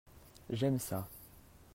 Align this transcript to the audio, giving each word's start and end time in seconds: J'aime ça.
J'aime 0.49 0.79
ça. 0.79 1.05